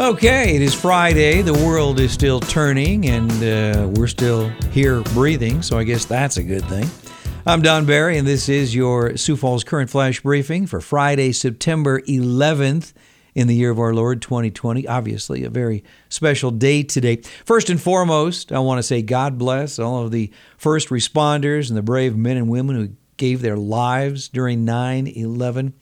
[0.00, 1.42] Okay, it is Friday.
[1.42, 6.38] The world is still turning, and uh, we're still here breathing, so I guess that's
[6.38, 6.88] a good thing.
[7.44, 12.00] I'm Don Barry, and this is your Sioux Falls Current Flash Briefing for Friday, September
[12.00, 12.94] 11th
[13.34, 14.86] in the year of our Lord 2020.
[14.86, 17.16] Obviously, a very special day today.
[17.44, 21.76] First and foremost, I want to say God bless all of the first responders and
[21.76, 22.88] the brave men and women who
[23.18, 25.74] gave their lives during 9 11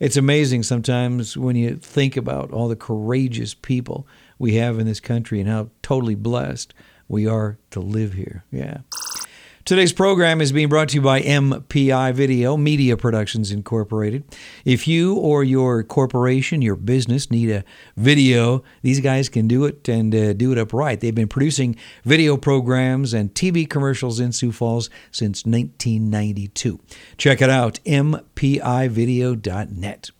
[0.00, 4.06] it's amazing sometimes when you think about all the courageous people
[4.38, 6.74] we have in this country and how totally blessed
[7.08, 8.44] we are to live here.
[8.50, 8.78] Yeah.
[9.66, 14.22] Today's program is being brought to you by MPI Video, Media Productions Incorporated.
[14.64, 17.64] If you or your corporation, your business need a
[17.96, 21.00] video, these guys can do it and uh, do it upright.
[21.00, 26.78] They've been producing video programs and TV commercials in Sioux Falls since 1992.
[27.18, 30.10] Check it out, mpivideo.net.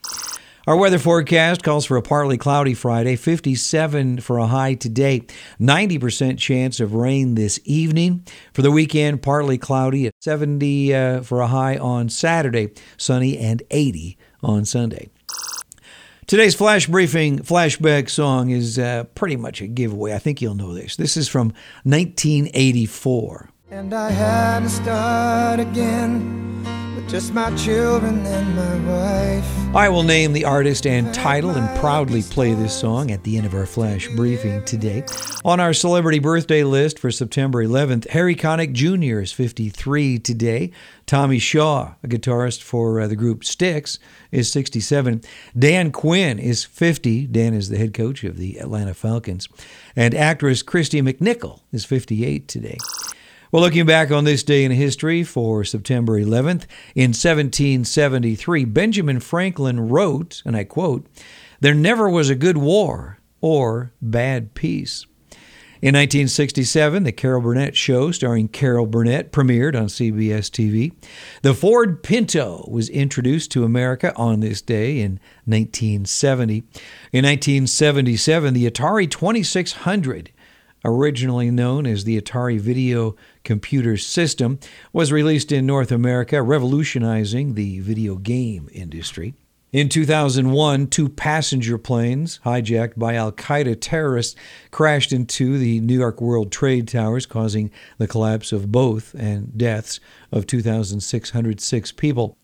[0.66, 5.20] Our weather forecast calls for a partly cloudy Friday, 57 for a high today,
[5.60, 8.26] 90% chance of rain this evening.
[8.52, 13.62] For the weekend, partly cloudy at 70 uh, for a high on Saturday, sunny and
[13.70, 15.08] 80 on Sunday.
[16.26, 20.14] Today's flash briefing flashback song is uh, pretty much a giveaway.
[20.14, 20.96] I think you'll know this.
[20.96, 21.52] This is from
[21.84, 23.50] 1984.
[23.70, 26.55] And I had to start again
[27.08, 29.74] just my children and my wife.
[29.76, 33.46] I will name the artist and title and proudly play this song at the end
[33.46, 35.04] of our flash briefing today.
[35.44, 39.20] On our celebrity birthday list for September 11th, Harry Connick Jr.
[39.20, 40.72] is 53 today.
[41.04, 44.00] Tommy Shaw, a guitarist for uh, the group Styx,
[44.32, 45.22] is 67.
[45.56, 47.26] Dan Quinn is 50.
[47.28, 49.48] Dan is the head coach of the Atlanta Falcons.
[49.94, 52.78] And actress Kristy McNichol is 58 today.
[53.56, 59.88] Well, looking back on this day in history for September 11th, in 1773, Benjamin Franklin
[59.88, 61.06] wrote, and I quote,
[61.60, 65.06] There never was a good war or bad peace.
[65.80, 70.92] In 1967, The Carol Burnett Show, starring Carol Burnett, premiered on CBS TV.
[71.40, 76.56] The Ford Pinto was introduced to America on this day in 1970.
[77.10, 80.30] In 1977, the Atari 2600
[80.86, 84.58] originally known as the Atari Video Computer System,
[84.92, 89.34] was released in North America, revolutionizing the video game industry.
[89.72, 94.36] In 2001, two passenger planes, hijacked by Al Qaeda terrorists,
[94.70, 99.98] crashed into the New York World Trade Towers, causing the collapse of both and deaths
[100.30, 102.38] of 2,606 people.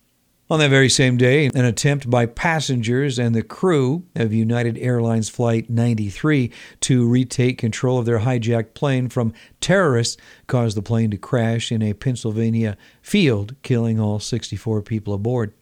[0.53, 5.31] On that very same day, an attempt by passengers and the crew of United Airlines
[5.31, 9.33] Flight 93 to retake control of their hijacked plane from
[9.63, 10.19] terrorists
[10.49, 15.55] caused the plane to crash in a Pennsylvania field, killing all 64 people aboard.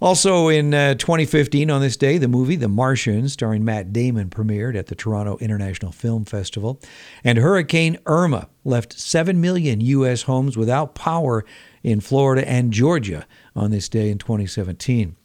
[0.00, 4.76] Also in uh, 2015, on this day, the movie The Martian, starring Matt Damon, premiered
[4.76, 6.80] at the Toronto International Film Festival.
[7.24, 10.22] And Hurricane Irma left 7 million U.S.
[10.22, 11.44] homes without power
[11.82, 13.26] in Florida and Georgia
[13.56, 15.16] on this day in 2017.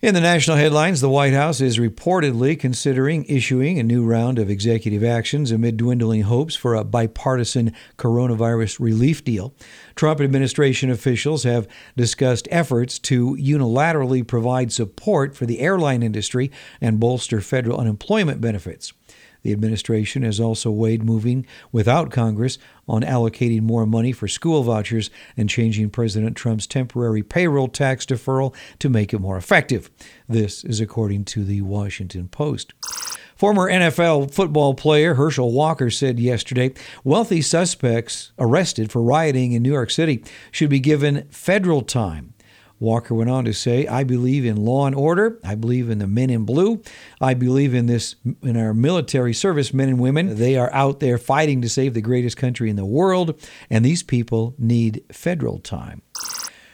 [0.00, 4.48] In the national headlines, the White House is reportedly considering issuing a new round of
[4.48, 9.52] executive actions amid dwindling hopes for a bipartisan coronavirus relief deal.
[9.96, 11.66] Trump administration officials have
[11.96, 18.92] discussed efforts to unilaterally provide support for the airline industry and bolster federal unemployment benefits.
[19.42, 25.10] The administration has also weighed moving without Congress on allocating more money for school vouchers
[25.36, 29.90] and changing President Trump's temporary payroll tax deferral to make it more effective.
[30.28, 32.72] This is according to the Washington Post.
[33.36, 36.74] Former NFL football player Herschel Walker said yesterday
[37.04, 42.34] wealthy suspects arrested for rioting in New York City should be given federal time
[42.80, 45.38] Walker went on to say, I believe in law and order.
[45.44, 46.82] I believe in the men in blue.
[47.20, 50.36] I believe in this in our military service men and women.
[50.36, 54.02] They are out there fighting to save the greatest country in the world, and these
[54.02, 56.02] people need federal time.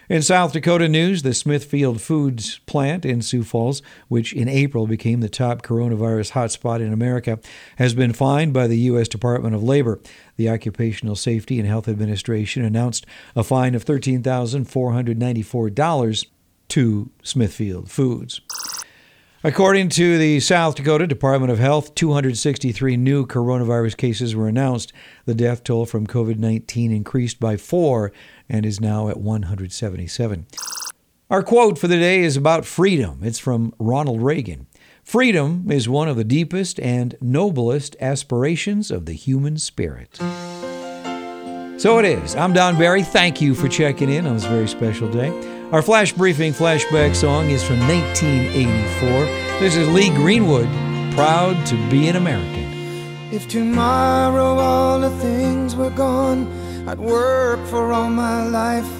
[0.07, 5.21] In South Dakota news, the Smithfield Foods plant in Sioux Falls, which in April became
[5.21, 7.39] the top coronavirus hotspot in America,
[7.77, 9.09] has been fined by the U.S.
[9.09, 9.99] Department of Labor.
[10.37, 16.27] The Occupational Safety and Health Administration announced a fine of $13,494
[16.69, 18.43] to Smithfield Foods.
[19.47, 24.91] According to the South Dakota Department of Health, 263 new coronavirus cases were announced.
[25.27, 28.11] The death toll from COVID 19 increased by four
[28.49, 30.47] and is now at 177.
[31.29, 33.21] Our quote for the day is about freedom.
[33.23, 34.67] It's from Ronald Reagan.
[35.03, 40.19] Freedom is one of the deepest and noblest aspirations of the human spirit.
[41.77, 42.37] So it is.
[42.37, 43.03] I'm Don Barry.
[43.03, 45.31] Thank you for checking in on this very special day.
[45.73, 49.11] Our flash briefing flashback song is from 1984.
[49.59, 50.69] This is Lee Greenwood
[51.15, 52.63] proud to be an American.
[53.33, 56.47] If tomorrow all the things were gone,
[56.89, 58.93] I'd work for all my life.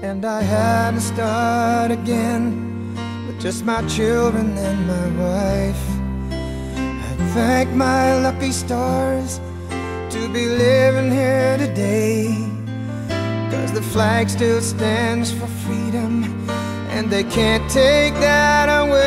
[0.00, 5.84] And I had to start again with just my children and my wife.
[6.32, 9.38] I thank my lucky stars
[10.10, 12.34] to be living here today.
[13.50, 16.24] Cause the flag still stands for freedom,
[16.88, 18.98] and they can't take that away.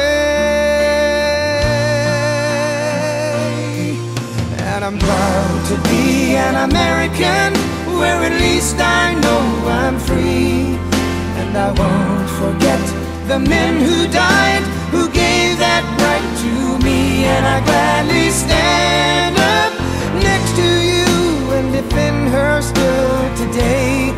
[4.74, 7.54] And I'm proud to be an American,
[7.97, 9.42] where at least I know
[9.81, 10.77] I'm free.
[11.42, 12.80] And I won't forget
[13.27, 14.62] the men who died,
[14.94, 17.25] who gave that right to me.
[17.25, 18.60] And I gladly stand
[21.81, 24.13] defend her still today.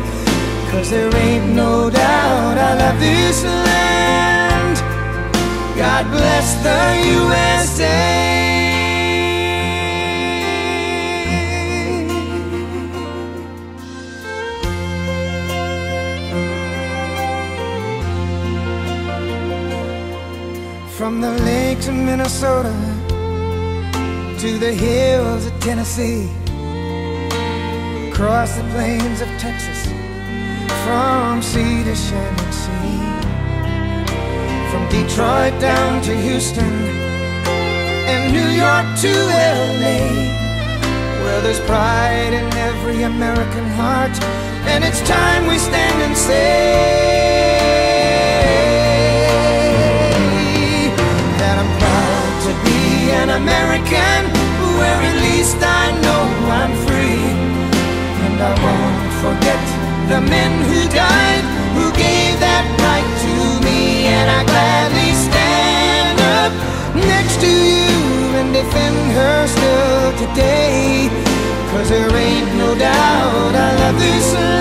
[0.70, 4.76] Cause there ain't no doubt I love this land.
[5.76, 6.82] God bless the
[7.20, 8.34] USA.
[20.98, 22.72] From the lakes of Minnesota
[24.38, 26.30] to the hills of Tennessee,
[28.14, 29.86] across the plains of Texas,
[30.84, 33.00] from sea to shining sea,
[34.70, 36.74] from Detroit down to Houston
[38.06, 39.12] and New York to
[39.82, 40.30] LA.
[41.22, 44.16] Well, there's pride in every American heart,
[44.70, 47.13] and it's time we stand and say
[73.98, 74.53] this.